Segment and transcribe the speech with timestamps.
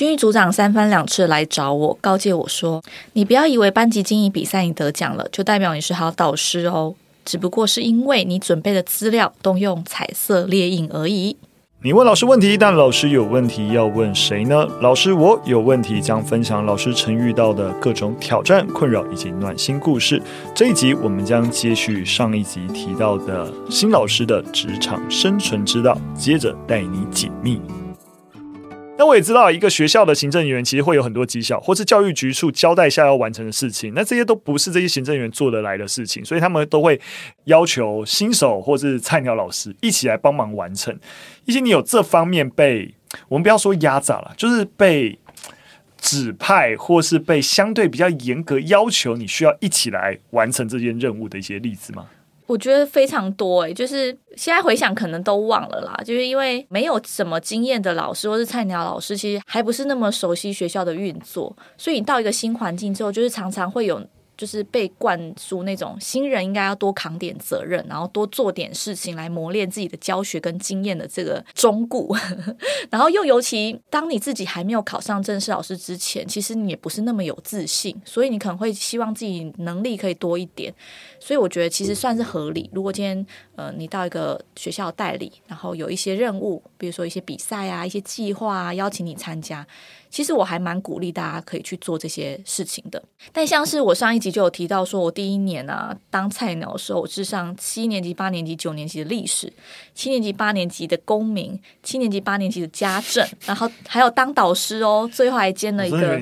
[0.00, 6.94] 训育组长三番两次来找我，告诫我说：“你不要以为班级经营比赛你得奖了，就代表你是好导师哦。
[7.22, 11.36] 只不过是因为你准备的资料都用彩色列印而已。”
[11.84, 14.66] 你问老师问题，但老师有问题要问谁呢？
[14.80, 20.22] 老师，我有问题将分享老师曾遇到的各种挑战、困扰以及暖心故事。
[20.54, 27.60] 这一集我们将接续上一集提到的新老师的职场生存之道，接着带你解密。
[29.00, 33.94] 那我也知道，一个学校的行政人员其实会有很多绩效，或是教育局处交代下要完成的事情。
[33.94, 37.00] 那这些都不是这些行政员做得来的事情，所以他们都会
[37.44, 40.94] 要求新手或是菜鸟老师一起来帮忙完成。
[41.46, 42.94] 一些你有这方面被
[43.28, 45.18] 我们不要说压榨了，就是被
[45.96, 52.06] 指派或是被相对比较严格要求，你需要一起来完成这件任务的一些例子吗？
[52.50, 64.04] 我觉得非常多诶，就是现在回想可能都忘了啦，就是因为没有什么经验的老师或是菜鸟老师，其实还不是那么熟悉学校的运作，所以你到一个新环境之后，就是常常会有。
[64.40, 72.08] 就是被灌输那种新人应该要多扛点责任，然后多做点事情来磨练自己的教学跟经验的这个忠告。
[72.88, 80.72] 然后又尤其当你自己还没有考上正式老师之前，其实你也不是那么有自信，所以你可能会希望自己能力可以多一点。
[81.20, 82.68] 所以我觉得其实算是合理。
[82.72, 89.64] 如果今天呃你到一个学校代理，然后有一些任务，比如说一些比赛啊、一些计划啊，邀请你参加。
[90.08, 93.00] 其实我还蛮鼓励大家可以去做这些事情的，
[93.32, 99.52] 但像是我上一集就有提到说，我第一年啊当菜鸟的时候，我是上七年级、八年级、九年级的历史，
[99.94, 106.18] 七年级、八年级的公民，七年级、八年级的家政，然后还有当导师哦，最后还兼了一个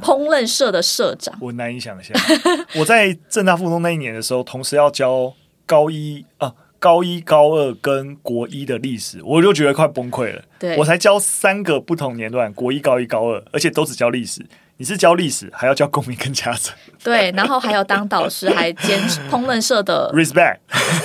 [0.00, 2.16] 烹饪社的社长，我难以想象。
[2.76, 5.32] 我在正大附中那一年的时候，同时要教
[5.64, 6.52] 高一啊。
[6.78, 10.42] 高一、高二跟国一的历史，我就觉得快崩溃了。
[10.58, 14.44] 对，我才教三个不同年段，国一、高一、高二，而且都只教历史。
[14.76, 16.76] 你是教历史，还要教公民跟家长。
[17.02, 20.58] 对，然后还有当导师，还兼烹饪社的 respect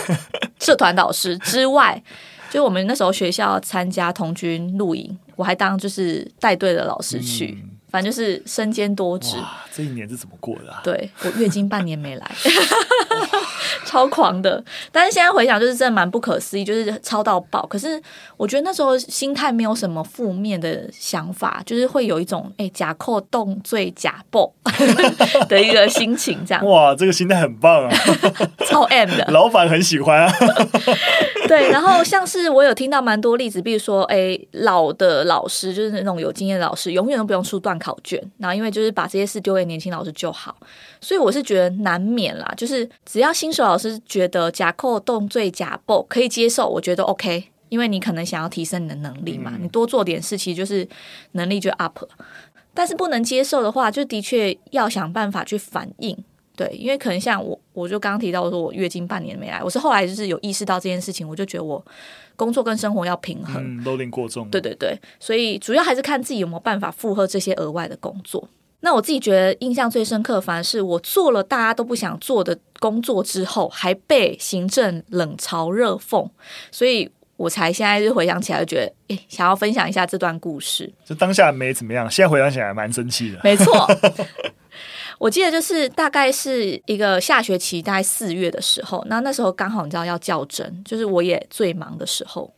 [0.59, 2.03] 社团导师之外，
[2.49, 7.57] 就我们那时候学校参加童军露营，我还当就是带队的老师去。
[7.63, 9.35] 嗯反正就是身兼多职。
[9.73, 10.81] 这一年是怎么过的啊？
[10.83, 12.31] 对，我月经半年没来，
[13.91, 14.63] 超狂的。
[14.91, 17.65] 但是现在回想，就是真的蛮不可思议，就是超到爆。
[17.67, 18.01] 可是
[18.37, 24.49] 我觉得那时候心态没有什么负面的想法，就是会有一种哎假扣动罪假爆
[25.49, 26.65] 的一个心情，这样。
[26.65, 27.91] 哇，这个心态很棒啊，
[28.65, 30.33] 超 M 的，老板很喜欢啊。
[31.49, 40.55] 对，然后像是我有听到蛮多例子，比如说哎老的老师，就是那种有经验的老师，永远都不用出断考卷，然后因为就是把这些事丢给年轻老师就好，
[41.01, 50.87] 所以我是觉得难免啦，就是只要新手老师觉得假扣动罪假报可以接受，我觉得 OK，因为你可能想要提升你的能力嘛，你多做点事，其实就是
[51.33, 52.03] 能力就 up。
[52.73, 56.17] 但是不能接受的话，就的确要想办法去反应，
[56.55, 61.83] 对，因为可能像我，我就刚刚提到说我月经半年没来，我是后来就是有意识到这件事情，我就觉得我。
[62.37, 64.49] 工作跟生活要平衡，嗯，都有点过重。
[64.49, 68.49] 对对对，所以主要还是看自己有没有办法负荷这些额外的工作。
[68.81, 76.29] 那我自己觉得印象最深刻，反而是我做了大家都不想做的工作之后，还被行政冷嘲热讽，
[76.71, 80.91] 所以我才现在就回想起来，就觉得诶，想要分享一下这段故事。
[81.05, 83.39] 就当下没怎么样，现在回想起来蛮生气的。
[83.43, 83.87] 没错。
[85.19, 92.51] 我记得就是大概是一个下学期，大概四月的时候，那那时候刚好你知道要校正，就是我也最忙的时候，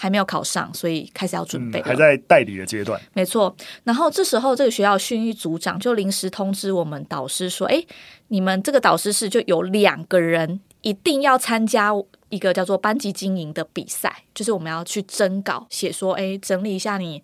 [0.00, 3.00] 还没有考上，所以开始要准备，还在代理的阶段。
[3.12, 7.84] 没错，然后这时候这个学校训育组长就临时通知我们导师说：“哎，
[8.28, 11.90] 你们这个导师室就有两个人一定要参加
[12.28, 17.20] 一个叫做班级经营的比赛，就是我们要去征稿，写说，哎，整理一下你。”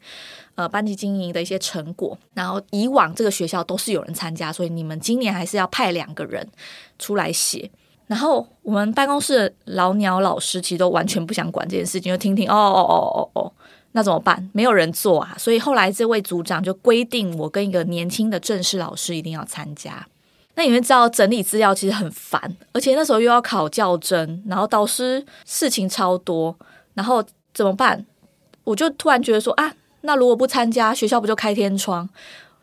[0.56, 6.48] 呃，班级经营的一些成果，然后以往这个学校都是有人参加，所以你们今年还是要派两个人
[6.96, 7.68] 出来写。
[8.06, 13.52] 然后我们办公室的老鸟老师其实都完全不想管这件事情，就听听哦哦哦哦哦，
[13.92, 14.48] 那怎么办？
[14.52, 20.06] 没有人做啊，所以后来这位组长就规定我跟一个年轻的正式老师一定要参加。
[20.54, 22.40] 那你们知道整理资料其实很烦，
[22.72, 26.56] 而且那时候又要考教甄，然后导师事情超多，
[26.94, 28.04] 然后怎么办？
[28.64, 29.74] 我就突然觉得说啊。
[30.06, 32.06] 那如果不参加，学校不就开天窗？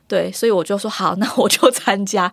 [0.08, 2.32] 对，所以我就说好，那我就参加。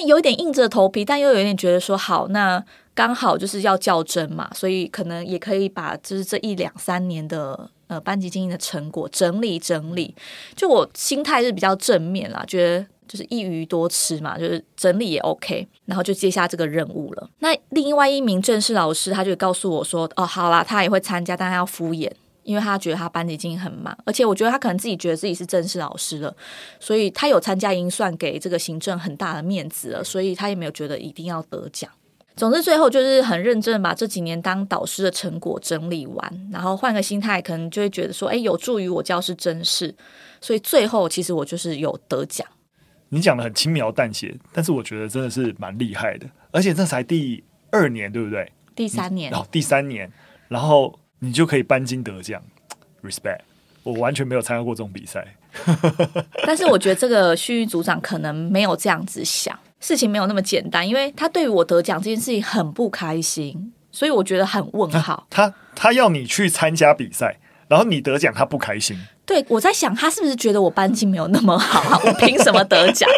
[0.00, 2.62] 有一点硬着头皮，但又有一点觉得说好，那
[2.94, 10.14] 刚好就是要较真嘛，所以可能也可以把就是这一两三年的呃班级经营的成果整理整理。
[10.54, 17.28] 就我心态是比较正面啦，觉得就是一鱼多吃嘛，就是整理也 OK，然后就接下这个任务了。
[17.40, 22.10] 那另外一名正式老师他就告诉我说，哦，好啦，他也会参加，但他要敷衍。
[22.42, 26.34] 因为他觉得他班级经营很忙，而且我觉得他可能自己觉得自己是正式老师了，
[26.80, 31.90] 所以他有参加已经算，给这个行政很大的面子了，所以他也没有觉得一定要得奖。
[32.34, 39.94] 总之，最后就是很认真把这几年当导师的成果整理完，然后换个心态，可能就会觉得说，哎，有助于我教师真事，
[40.40, 42.46] 所以最后其实我就是有得奖。
[43.10, 48.50] 你讲的很轻描淡写，但是我觉得真的是蛮厉害的，而且这才第二年，对不对？
[48.74, 50.10] 第三年，哦，第三年，
[50.48, 52.42] 然后你就可以颁金得奖
[53.00, 53.38] ，respect！
[53.84, 55.24] 我完全没有参加过这种比赛，
[56.44, 59.56] 但是我觉得这个训育组长可能没有这样子想。
[59.78, 65.14] 事情没有那么简单，因为他对于我得奖这件事情很不开心，所以我觉得很问号。
[65.14, 67.38] 啊、他他要你去参加比赛，
[67.68, 68.96] 然后你得奖，他不开心。
[69.32, 73.08] 对，我在想他是不是觉得我班级没有那么好，啊我凭什么得奖？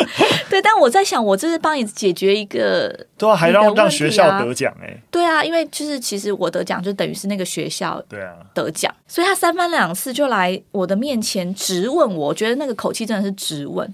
[0.49, 2.89] 对，但我在想，我这是帮你解决一个，
[3.19, 13.93] 对啊，还让让学校得奖哎、欸，对啊，因为就是其实我得奖就等于是那个学校对啊得奖，所以他三番两次就来我的面前质问我，我觉得那个口气真的是质问，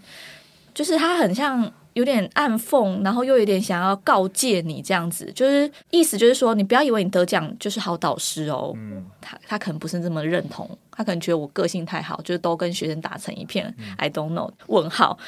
[0.75, 1.73] 就是他很像。
[1.95, 8.73] 有点暗讽，然后又有点想要告诫你这样子，就是意思就是说，你不要以为你得奖就是好导师哦。
[8.77, 10.71] 嗯，他他可能不是这么认同，
[11.01, 13.75] 他可能觉得我个性太好，就是都跟学生打成一片。
[13.79, 14.51] 嗯、I don't know。
[14.67, 15.19] 问号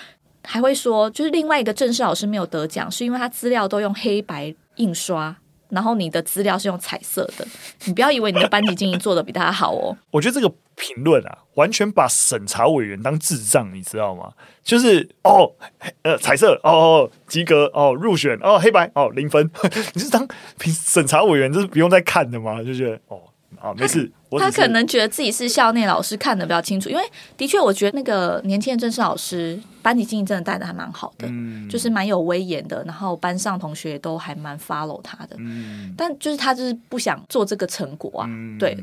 [0.45, 5.35] 还会说，就是另外一个正式老师没有得奖，是因为他资料都用黑白印刷。
[5.71, 7.47] 然后你的资料是用彩色的，
[7.87, 9.97] 你不要以为你的班级经营做的比他好哦。
[10.13, 14.31] 我觉得这个评论啊，完全把审查委员当智障，你知道吗？
[14.63, 15.51] 就是哦，
[16.03, 19.51] 呃，彩色哦，及格哦，入选哦，黑白哦，零分。
[19.95, 20.29] 你是当
[20.59, 22.63] 评审查委员，这是不用再看的吗？
[22.63, 23.23] 就觉得哦。
[23.61, 24.11] 啊，没事。
[24.39, 26.89] 他可能觉得自己是校内老师，看的比较清楚。
[26.89, 27.03] 因为
[27.37, 32.83] 的确，我觉得那个年轻的正式老师班级经营真的带的还蛮好的，嗯、就是蛮有威严的。
[32.85, 35.37] 然后班上同学也都还蛮 follow 他的。
[35.39, 38.27] 嗯、但就是他就是不想做这个成果啊。
[38.27, 38.75] 嗯、对，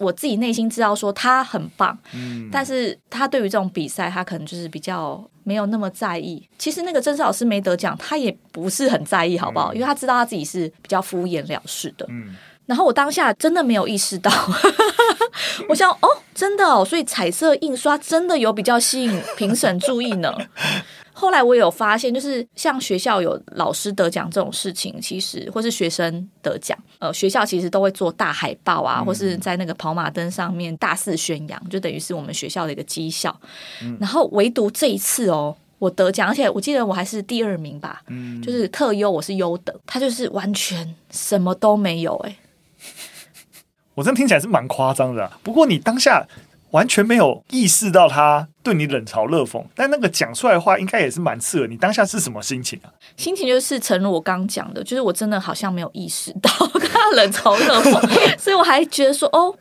[0.00, 6.44] 我自己内心知道说他很棒，嗯、但是他对于这种比赛，他可能就是比较没有那么在意。
[6.58, 9.72] 其实那个正式老师没得奖，他也不是很在意，好不好？
[9.72, 12.04] 嗯、因为他知道他自己是比较敷衍了事的。
[12.08, 12.34] 嗯
[12.68, 14.30] 然后我当下真的没有意识到，
[15.70, 20.30] 我想哦，真的哦，所以彩色印刷真的有比较吸引评审注意呢。
[21.14, 33.34] 后来我有发现，就是像学校有老师得奖这种事情，其实或是学生得奖，呃，学校其实都会做大海报啊，或是在那个跑马灯上面大肆宣扬，就等于是我们学校的一个绩效。
[33.98, 38.02] 然后唯独这一次哦，我得奖，而且我记得我还是第二名吧，
[38.44, 42.36] 就是特优，我是优等，他就是完全什么都没有哎。
[43.98, 46.24] 我真的听起来是蛮夸张的，啊，不过你当下
[46.70, 51.66] 完全没有意识到他对你冷嘲热讽，但那个讲出来的话应该也是蛮刺耳。
[51.66, 52.86] 你当下是什么心情啊？
[53.16, 56.48] 心情就是诚如我刚刚讲的，就是我真的好像没有意识到
[56.78, 59.52] 他冷嘲热讽， 所以我还觉得说哦。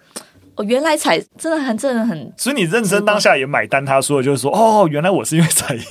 [0.57, 5.81] 哦，原来彩真的很真的很，所以你认真当下也买单，他说的就是说，哦，原来我是因为彩印。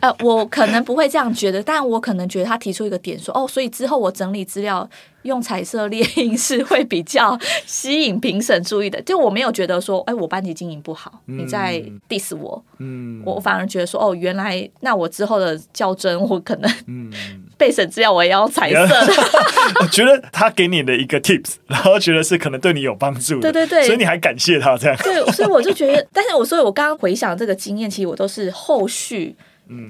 [0.00, 4.88] 呃，我可能不会这样觉得，但我可能觉得他提出一个点说，哦，所以之后我整理资料
[5.22, 9.00] 用彩色列印是会比较吸引评审注意的。
[9.02, 17.10] 就我没有觉得说，哎，我班级经营不好，你在 diss 我，嗯，我反而觉得说，哦，原来那我之后的较真，我可能，嗯。
[17.58, 19.12] 备审资料我也要彩色的，
[19.82, 24.96] 我觉得他给你的一个 tips， 然后觉得是可能对你有帮助的，对对对，所以你还感谢他这样。
[24.98, 29.34] 对，所以我就觉得，但是我所以，我刚刚回想这个经验，其实我都是后续，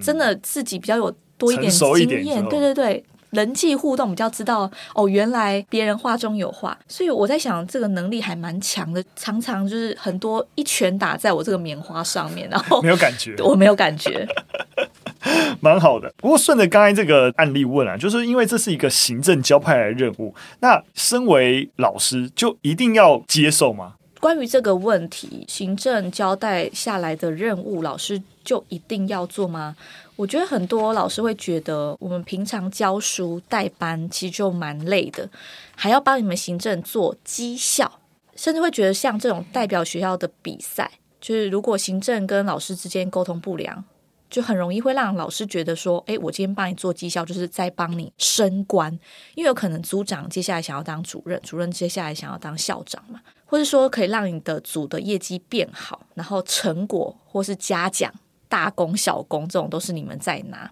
[0.00, 14.26] 真的自己比较有多一点经验，对对对，人际互动比较知道哦，原来别人话中有话，所以我在想这个能力还蛮强的，常常就是很多一拳打在我这个棉花上面，然后没有感觉， 我没有感觉。
[15.60, 23.94] 蛮好的，不过顺着刚才这个案例问啊，就是因为这是一个行政交派来的任务，那身为老师就一定要接受吗？
[24.20, 29.76] 关于这个问题，行政交代下来的任务，老师就一定要做吗？
[30.16, 35.28] 我觉得很多老师会觉得，我们平常教书带班其实就蛮累的，
[35.76, 38.00] 还要帮你们行政做绩效，
[38.34, 43.84] 甚至会觉得像这种代表学校的比赛，就是如果行政跟老师之间沟通不良。
[44.30, 48.92] 就很容易会让老师觉得说，诶，我今天帮你做绩效，就是在帮你升官，
[49.34, 58.12] 因为有可能组长接下来想要当主任，主任接下来想要当校长嘛，或者说可以让你的组的业绩变好，然后成果或是嘉奖，
[58.46, 60.70] 大功小功这种都是你们在拿。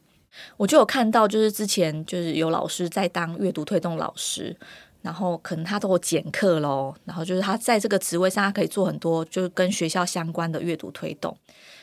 [0.59, 4.54] 我就有看到，就是之前就是有老师在当阅读推动老师，
[5.00, 11.35] 然后可能他都有减课喽，然后就是他在这个职位上，他可以做很多就是跟学校相关的阅读推动。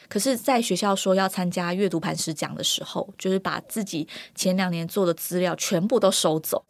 [0.07, 6.63] 可是，在学校说要参加阅读磐石奖的时候，就是把自己前两年做的资料全部都收走。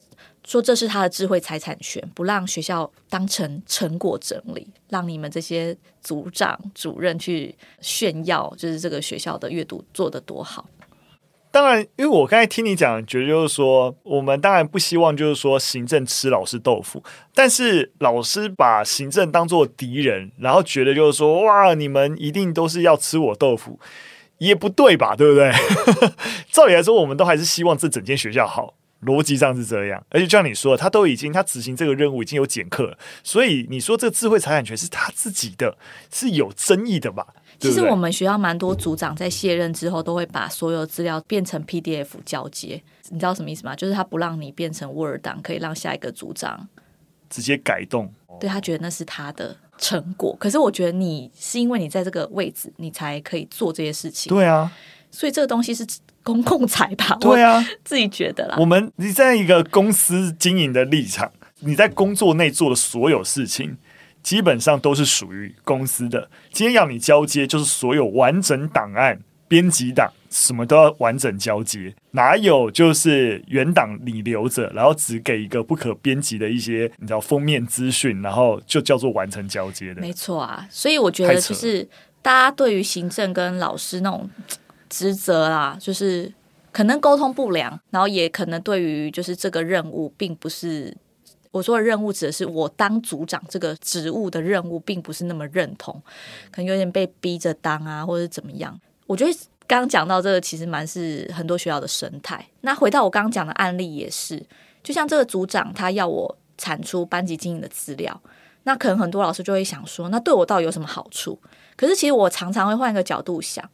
[0.46, 10.68] 说这是他的智慧财产权，不让学校当成成果整理，让你们这些组长、主任去炫耀，就是这个学校的阅读做得多好。
[11.50, 17.04] 当然，因为我刚才听你讲，觉得就是说，我们当然不希望就是说行政吃老师豆腐，
[17.36, 23.80] 但是老师把行政当做敌人，然后觉得就是说，哇，你们一定都是要吃我豆腐，
[24.40, 25.16] 也不对吧？
[25.16, 25.52] 对不对？
[26.52, 28.74] 照理来说，我们都还是希望这整间学校好。
[29.06, 35.78] 逻辑上是这样，而且就像你说，他都已经他执行这个任务已经有减课了，所以你说这个智慧财产权是他自己的，
[36.12, 37.26] 是有争议的吧？
[37.60, 42.82] 其实我们学校蛮多组长在卸任之后，都会把所有资料变成 PDF 交接。
[43.10, 43.76] 你知道什么意思吗？
[43.76, 46.68] 就是他不让你变成 Word 档，可以让下一个组长
[47.30, 48.12] 直接改动。
[48.40, 54.34] 对，他觉得那是他的成果，可是我觉得你是因为你在这个位置，你才可以做这些事情。
[54.34, 54.70] 对啊，
[55.14, 55.88] 所以这个东西是。
[56.26, 57.14] 公共财吧？
[57.20, 58.56] 对啊，自己觉得啦。
[58.58, 61.30] 我们你在一个公司经营的立场，
[61.60, 63.76] 你在工作内做的所有事情，
[64.22, 66.30] 基本上都是属于公司的。
[66.50, 71.94] 今天要你交接，就是所有完整档案、编辑档，什么都要完整交接。
[72.12, 80.00] 哪有就是原档你留着，然后只给一个不可编辑的一些你知道封面资讯，然后就叫做完成交接的？
[80.00, 81.86] 没错啊，所以我觉得就是
[82.22, 84.30] 大家对于行政跟老师那种。
[84.94, 86.32] 职责啦，就是
[86.72, 90.96] 可能沟通不良，然后也可能对于就是这个任务，并不是
[91.50, 96.00] 我说的任务，指的是我当组长这个职务的任务，并不是那么认同，
[96.52, 98.80] 可能有点被逼着当啊，或者怎么样。
[99.08, 99.34] 我觉得
[99.66, 102.46] 刚刚讲到这个，其实蛮是很多学校的生态。
[102.62, 104.46] 那回到我刚刚讲的案例也是，
[104.84, 108.22] 就像这个组长他要我产出班级经营的资料，
[108.64, 111.40] 那可能很多老师就会想说，那对我到底有什么好处？
[111.76, 113.68] 可是其实我常常会换一个角度想。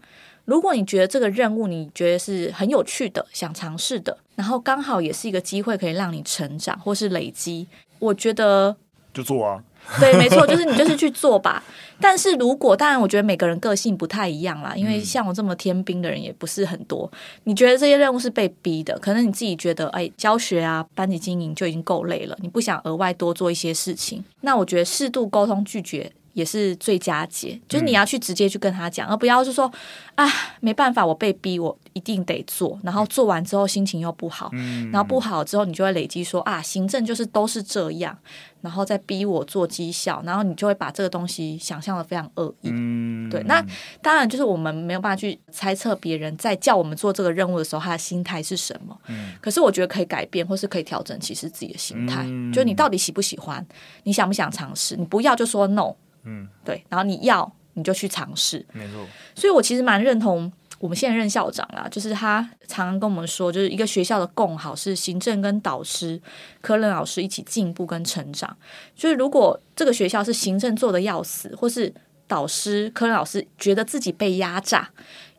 [0.49, 7.67] 如果你觉得这个任务你觉得是很有趣的，想尝试的，然后刚好也是一个机会可以让你成长或是累积，
[7.99, 8.75] 我觉得
[9.13, 9.63] 就做啊。
[9.99, 11.63] 对，没错，就是你就是去做吧。
[12.01, 17.09] 但是如果当然，我觉得每个人个性不太一样啦，因为像我这么天兵的人也不是很多。
[17.43, 24.23] 你觉得这些任务是被逼的，可能你自己觉得哎，教学啊、班级经营就已经够累了，你不想额外多做一些事情。
[24.41, 26.11] 那我觉得适度沟通拒绝。
[26.39, 29.69] 也是最佳解，就是你要去直接去跟他讲，嗯、而不要是说
[30.15, 30.25] 啊，
[30.61, 38.17] 没办法，我被逼，我一定得做，然后做完之后心情又不好，嗯、然后不好之后你就会累积说啊，行政就是都是这样，
[38.61, 42.69] 然后再逼我做绩效，然后你就会把这个东西想象的非常恶意。
[42.71, 43.61] 嗯，对，那
[44.01, 48.97] 当然就是我们没有办法去猜测别人在叫我们做这个任务的时候他的心态是什么。
[49.07, 53.65] 嗯，可是我觉得可以改变或是可以调整，其实自己的心态，嗯、就是你到底喜不喜欢，
[54.03, 55.95] 你想不想尝试，你不要就说 no。
[56.29, 59.05] 嗯，对，然后你要你就去尝试，没错。
[59.33, 66.21] 所以我其实蛮认同我们现在任校长啦，就是他常常跟我们说，就是一个学校的共好是行政跟导师、
[66.61, 68.55] 科任老师一起进步跟成长。
[68.95, 71.93] 就是如果这个学校是行政做的要死，或是
[72.29, 74.87] 导师、科任老师觉得自己被压榨，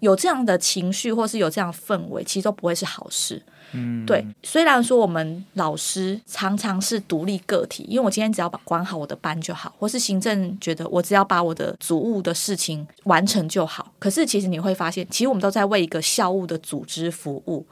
[0.01, 3.41] 有这样的情绪或是有这样的氛围，其实都不会是好事。
[3.73, 4.27] 嗯，对。
[4.43, 13.93] 虽然说我们老师常常是独立个体，因为我今天只要把管好我的班就好，或是行政觉得我只要把我的组务的事情完成就好。
[14.01, 17.65] 可是其实你会发现，其实我们都在为一个校务的组织服务。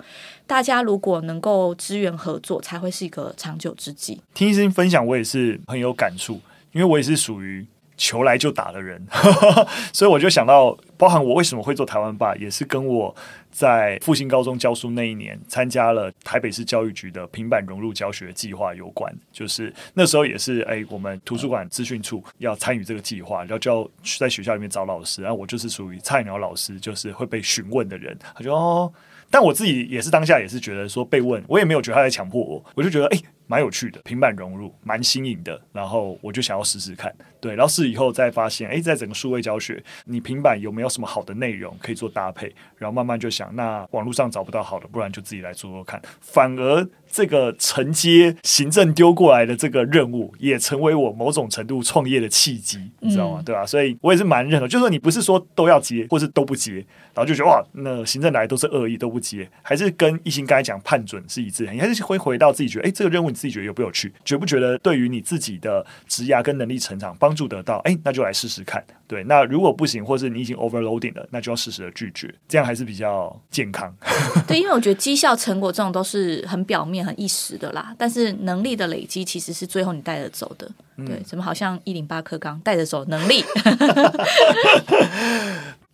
[0.46, 4.22] 大家如果能够支援合作，才会是一个长久之计。
[4.32, 6.40] 听医生分享，我也是很有感触，
[6.72, 7.66] 因为我也是属于。
[7.98, 9.04] 球来就打的人，
[9.92, 13.14] 所以我就想到，包含我为什么会做台湾吧，也是跟我
[13.50, 19.12] 在复兴高中教书那一年，参加了台北市教育局的平板融入教学计划有关。
[19.32, 28.16] 就是那时候也是，哎，我们图书馆资讯处要参与这个计划，然后就要在学校里面找老师，然后我就是属于菜鸟老师，就是会被询问的人。
[28.34, 28.92] 他说哦，
[29.28, 33.20] 但我自己也是当下也是觉得说被问，我也没有觉得他在强迫我，我就觉得哎。
[33.48, 42.54] 蛮有趣的，平板融入蛮新颖的，然后我就想要试试看，对，然后试以后再发现，哎，在整个数位教学，你平板有没有什么好的内容可以做搭配？
[42.76, 46.88] 然后慢慢就想，那网络上找不到好的，不然就自己来做做看，反而。
[47.10, 53.40] 这个承接行政丢过来的这个任务，也成为我某种程度创业的契机，你知道吗？
[53.40, 53.64] 嗯、对吧？
[53.64, 56.74] 所以我也是蛮认同，就是说你不是说都要接，或是都不接，
[57.14, 67.78] 然后就觉得哇，那行政来 都是恶意都不接，还是跟一心刚才讲判准是一致，你还是会回到自己觉得，哎，这个任务你自己觉得有不有趣，觉不觉得对于你自己的职涯跟能力成长帮助得到？
[67.84, 68.84] 哎，那就来试试看。
[69.06, 73.94] 对，那如果不行，或是你已经 overloading 了，那就要适时的拒绝，这样还是比较健康。
[74.46, 80.70] 对，因为我觉得绩效成果这种都是很表面、很一时的啦，但是能力的累积其实是最后你带着走的。
[80.96, 83.44] 嗯、对，怎么好像一零八课纲带着走能力？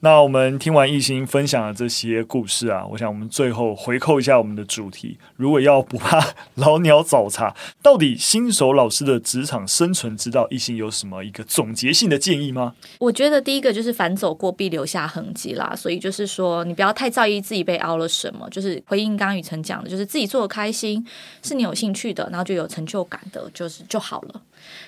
[0.05, 5.17] 那我们听完艺兴分享的这些故事啊，我想我们最后回扣一下我们的主题。
[5.37, 6.23] 如果要不怕
[6.57, 12.75] 老鸟找茬，到底新手老师的职场生存之道，艺兴有什么一个总结性的建议吗？
[12.99, 21.03] 我觉得第一个就是反走过必留下痕迹啦，所以就是说你不要太在意自己被凹了什么，就是回应刚刚雨辰讲的，就是自己做的开心，
[21.43, 24.43] 是你有兴趣的，然后就有成就感的，就是就好了。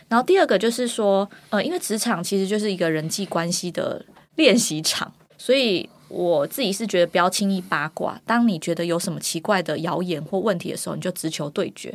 [0.09, 4.05] 然后第二个就是说，呃，因为职场其实就是一个人际关系的。
[4.37, 8.21] 练习场，所以我自己是觉得不要轻易八卦。
[8.25, 11.93] 当你觉得有什么奇怪的谣言或问题的时候，你就直球对决。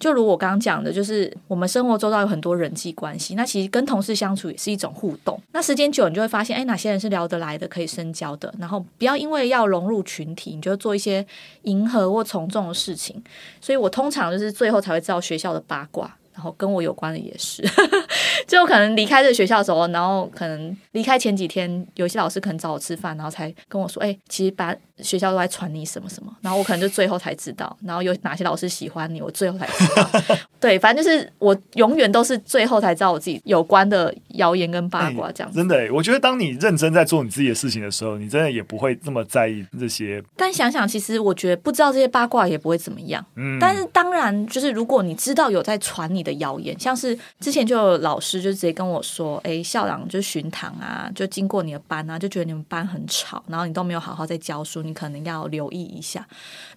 [0.00, 5.40] 就如我刚刚讲的，就是我们生活周遭有很多人际关系，那其实跟同事相处也是一种互动。
[5.52, 8.52] 那时间久，你就会发现，哎，哪些人是聊得来的，可以深交的。
[8.58, 11.24] 然后不要因为要融入群体，你就做一些
[11.62, 13.22] 迎合或从众的事情。
[13.60, 16.16] 所以我通常就是最后才会知道学校的八卦。
[16.34, 17.62] 然后跟我有关的也是，
[18.46, 30.10] 就可能离开这个学校的时候，然后可能离开前几天，有些老师可能找我吃饭，然后才跟我说：“哎，其实把学校都在传你什么什么。”然后我可能就最后才知道，然后有哪些老师喜欢你，我最后才知道。
[30.58, 35.58] 对，反正就是我永远都是最后才知道我自己有关的谣言跟八卦这样子。
[35.58, 40.22] 真的，我觉得当你认真在做你自己的事情的时候，你真的也不会这么在意这些。
[40.36, 43.24] 但想想，其实我觉得不知道这些八卦也不会怎么样。
[43.36, 43.58] 嗯。
[43.60, 56.26] 但是当然，就是如果你知道有在传你的谣言，像是之前就有老师就直接跟我说：“哎，校长就巡堂啊，就经过你的班啊，就觉得你们班很吵，然后你都没有好好在教书，你可能要留意一下。”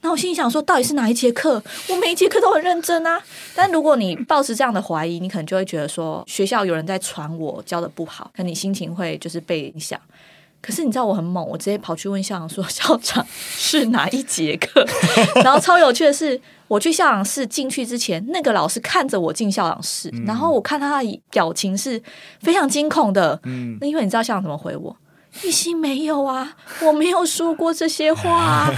[0.02, 1.62] 那我心里想说，到底是哪一节课？
[1.90, 3.22] 我每一节课都很认真啊。
[3.56, 10.00] 但如果你抱持这样的怀疑，你可能就会觉得说学校有人在传我教的不好，可能你心情会就是被影响。
[10.66, 14.84] 可是你知道我很猛，我直接跑去问校长说：“校长是哪一节课？”
[15.46, 22.02] 然后超有趣的是，我去校长室进去之前，那个老师看着我进校长室，嗯、然后我看他的表情是
[22.40, 23.40] 非常惊恐的。
[23.44, 24.98] 嗯，那因为你知道校长怎么回我？
[25.44, 28.74] 懿心没有啊，我没有说过这些话、啊。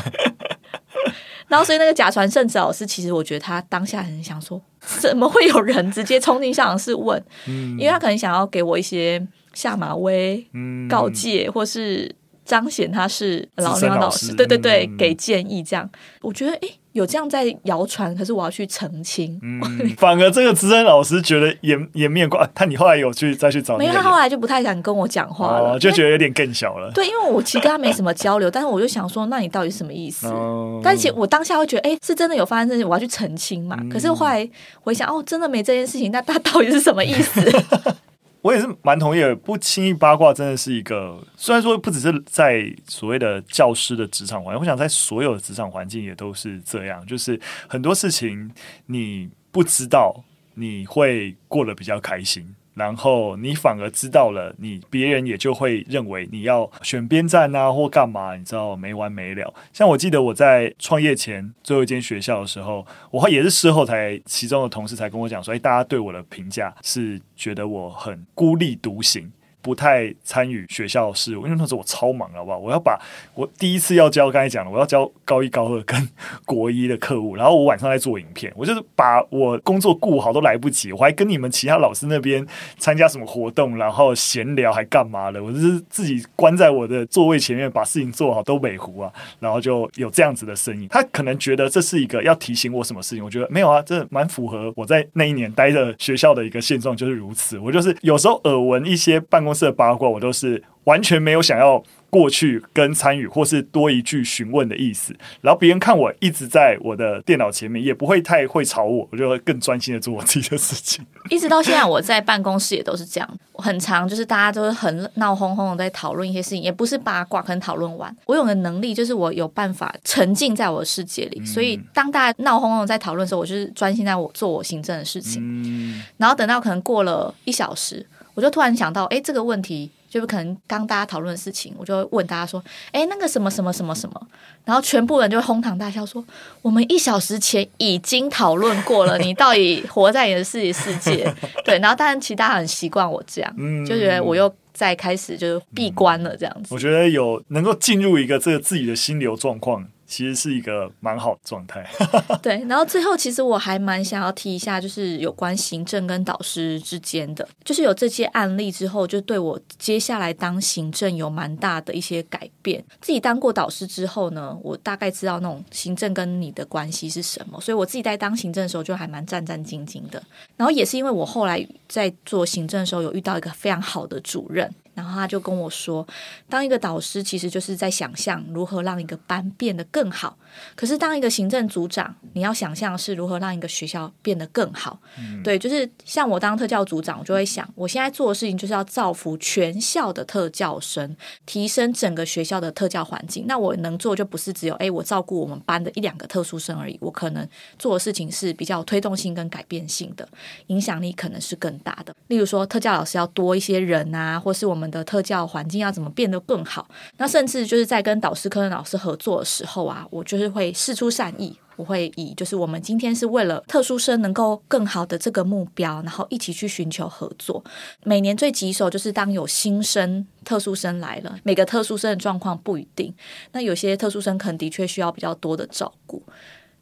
[1.48, 4.62] 然后所以那个假传圣旨老师，其实我觉得他当下很想说，
[5.00, 7.18] 怎么会有人直接冲进校长室问？
[7.48, 9.26] 嗯，因为他可能想要给我一些。
[9.58, 10.46] 下马威、
[10.88, 15.90] 告诫，或是彰显他是老鸟老师，对对对，嗯、给建议这样。
[16.22, 19.38] 我觉得，哎，有这样在谣传，可是我要去澄清。
[19.42, 19.60] 嗯、
[19.98, 23.78] 反而这个资深老师觉得颜颜面挂，他你后来有去再去找？
[23.80, 26.92] 没有，他后来就不太敢跟我讲话了，哦、就觉得有点更小了。
[26.94, 30.28] 对，因为我其实跟他没什么交流，但是我就想说，那你到底什么意思？
[30.28, 33.76] 嗯、但其实我当下会觉得，哎，是真的有发生这件，我要去澄清嘛。
[33.82, 34.48] 嗯、可是后来
[34.80, 37.42] 回想，哦，真的没这件事情，那 他到底是什么意思？
[38.42, 48.50] 我也是蛮同意的，不轻易八卦真的是一个，虽然说不只是在所谓的教师的职场环境，我想在所有的职场环境也都是这样，就是很多事情
[48.86, 50.24] 你不知道，
[50.54, 52.56] 你会过得比较开心。
[52.78, 59.52] 然后你反而知道了，你别人也就会认为你要选边站啊，或干嘛，你知道没完没了。
[59.74, 69.32] 像我记得我在创业前最后一间学校的时候，我也是事后才，其中的同事才跟我讲说，哎，大家对我的评价是觉得我很孤立独行。
[69.68, 72.58] 不太参与学校事务，因为那时候我超忙，好不好？
[72.58, 72.98] 我要把
[73.34, 76.08] 我第一次要教，刚才讲了，我要教高一、高二跟
[76.46, 85.44] 国一的课务，然后我晚上在做影片，我就是把我工作顾好都来不及，我还跟你们其他老师那边参加什么活动，然后闲聊还干嘛的？
[85.44, 90.88] 我就是自己关在我的座位前面，把事情做好都美糊啊，然后就有这样子的声音。
[90.90, 97.60] 他可能觉得这是一个要提醒我什么事情，我觉得没有啊，这蛮符合我在那一年待的学校的一个现状，就是如此。
[97.60, 105.14] 我就是有时候耳闻一些办公室的八卦，我都是完全没有想要过去跟参与，或是多一句询问的意思。
[105.42, 111.06] 然后别人看我一直在我的电脑前面，也不会太会吵我，我就会更专心的做我自己的事情。
[111.30, 125.42] 一直到现在，我在办公室也都是这样，很长就是大家都是很闹哄哄的在讨论一些事情，也不是八卦，可能讨论完，我有的能力就是我有办法沉浸在我的世界里，所以当大家闹哄哄在讨论的时候，我就是专心在我做我行政的事情。
[125.44, 128.06] 嗯，然后等到可能过了一小时。
[128.38, 134.28] 我就突然想到，哎，这个问题就是可能刚大家讨论的事情，我就问大家说，哎，那个什么什么什么什么，
[134.64, 136.24] 然后全部人就哄堂大笑说，
[136.62, 141.34] 我们一小时前已经讨论过了，你到底活在你的自己世界？
[141.66, 146.72] 对，然后当然其他很习惯我这样，嗯，就觉得我又再开始就是闭关了这样子。
[146.76, 149.84] 我觉得有能够进入一个这个自己的心流状况。
[150.08, 151.86] 其实是一个蛮好的状态。
[152.42, 162.84] 对，然后最后其实我还蛮想要提一下，就是有关行政跟导师之间的，就是有这些案例之后，就对我接下来当行政有蛮大的一些改变。
[163.02, 170.24] 自己当过导师之后呢，我大概知道那种行政跟你的关系是什么，所以我自己在当行政的时候就还蛮战战兢兢的。
[170.56, 174.74] 然后也是因为我后来在做行政的时候有遇到一个非常好的主任。
[174.98, 176.06] 然后他就跟我说，
[176.50, 180.36] 当一个导师其实就是在想象如何让一个班变得更好。
[180.76, 185.00] 可是当一个行政组长，你要想象是如何让一个学校变得更好。
[185.20, 193.46] 嗯、对，就是像我当特教组长，我就会想，我现在做的事情就是要造福全校的特教生，提升整个学校的特教环境。
[193.48, 196.98] 那我能做就不是只有哎，我照顾我们班的一两个特殊生而已。
[197.00, 200.28] 我可能做的事情是比较推动性跟改变性的，
[200.68, 202.16] 影响力可能是更大的。
[202.30, 204.87] 例如说，特教老师要多一些人啊，或是我们。
[204.90, 206.88] 的特教环境要怎么变得更好？
[207.18, 217.64] 那甚至就是在跟导师、科任老师合作的时候啊，我就是会试出善意，我会以就是我们今天是为了特殊生能够更好的这个目标，然后一起去寻求合作。
[218.04, 223.14] 每年最棘手就是当有新生特殊生来了，每个特殊生的状况不一定，
[223.52, 226.24] 那有些特殊生可能的确需要比较多的照顾。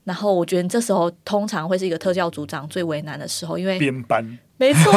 [0.05, 4.25] 然后我觉得这时候通常会是一个特教组长最为难的时候，因为编班。
[4.57, 4.89] 没错，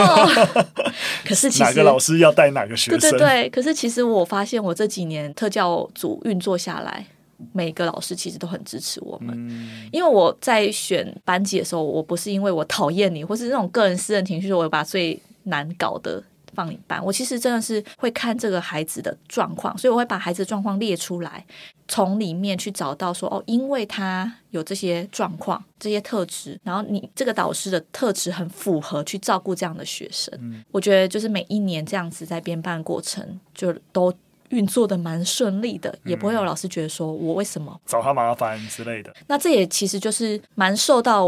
[1.27, 3.01] 可是其实哪个老师要带哪个学生？
[3.01, 7.05] 对对对，可是其实我发现，我这几年特教组运作下来，
[7.53, 9.35] 每个老师其实都很支持我们。
[9.37, 16.23] 嗯、因为我在选班级的时候，我不是因为我讨厌你，或是那种个人私人情绪，我把最难搞的
[16.55, 17.05] 放一半。
[17.05, 21.45] 我其实真的是会看这个孩子的状况，所以我会把孩子的状况列出来。
[21.91, 30.37] 从里面去找到说哦，因为他有这些状况、这些特质，然后你这个导师的特质很符合去照顾这样的学生。
[30.43, 34.13] 嗯，我觉得就是每一年这样子在编办过程就都
[34.51, 39.11] 运作的蛮顺利的，嗯，也不会有老师觉得说我为什么找他麻烦之类的。
[39.27, 41.27] 那这也其实就是蛮受到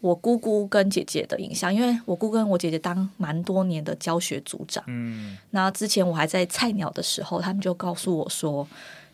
[0.00, 4.82] 我姑姑跟姐姐的影响，因为我姑姑跟我姐姐当蛮多年的教学组长。
[4.86, 8.66] 嗯，那之前我还在菜鸟的时候，他们就告诉我说。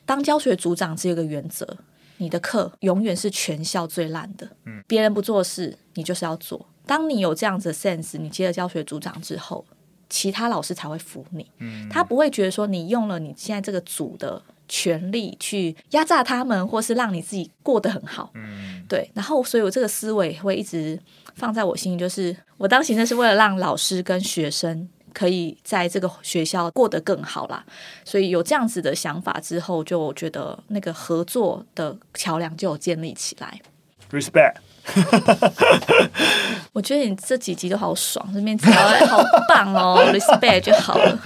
[0.05, 1.65] 当教学组长只有个原则，
[2.17, 4.49] 你的课永远是全校最烂的。
[4.65, 6.67] 嗯，别人不做事，你就是要做。
[6.85, 9.65] 当你有这样子的 sense，你接了教学组长之后，
[10.11, 11.47] 其他老师才会服你。
[11.59, 14.43] 嗯，他不会觉得说你用了你现在这个组的
[14.73, 18.31] 权力去压榨他们，或是让你自己过得很好。
[18.33, 19.11] 嗯，对。
[19.13, 20.99] 然后，所以我这个思维会一直
[21.35, 24.89] 放在我心里，就是我当行政是为了让老师跟学生。
[25.15, 27.63] 可以在这个学校过得更好啦，
[28.03, 33.61] 所以有这样子的想法之后，就觉得那个合作的桥梁就有建立起来。
[34.11, 34.55] Respect，
[36.73, 41.19] 我觉得你这几集都好爽，这边好棒哦， Respect 就好了。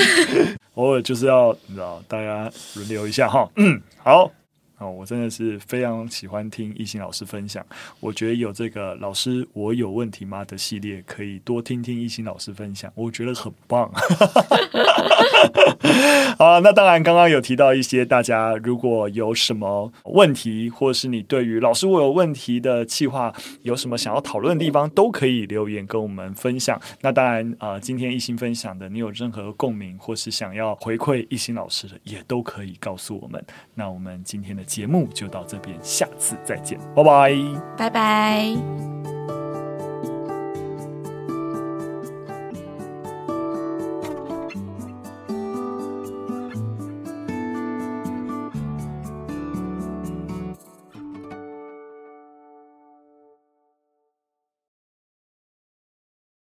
[0.74, 3.48] 偶尔就是要你知道，大家轮流一下哈。
[3.56, 4.30] 嗯，好。
[4.80, 7.64] 哦，我真的是非常喜欢听懿心老师分享。
[8.00, 13.92] 我觉得有这个老师，我有问题吗的系列，可以多听听懿心老师分享，我觉得很棒。
[16.38, 26.80] 好，那当然，刚刚有提到一些，大家如果有什么问题，或是你对于老师我有问题的计划，有什么想要讨论的地方，都可以留言跟我们分享。
[27.02, 33.44] 那当然，呃，今天懿心分享的，你有任何共鸣，或是想要回馈懿心老师的，也都可以告诉我们。
[33.74, 37.34] 那我们今天的节目就到这边，下次再见，拜拜，
[37.76, 39.19] 拜拜。